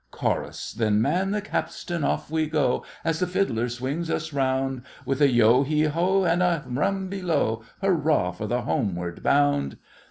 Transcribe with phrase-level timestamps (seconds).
[0.09, 0.71] CHORUS.
[0.71, 5.61] Then man the capstan—off we go, As the fiddler swings us round, With a yeo
[5.61, 9.77] heave ho, And a rum below, Hurrah for the homeward bound!